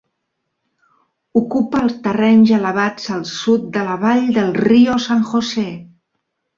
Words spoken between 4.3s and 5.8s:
del Rio San Jose.